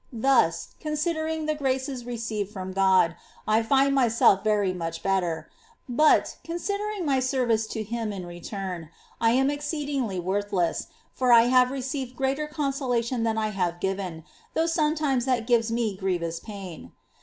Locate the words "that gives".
15.25-15.71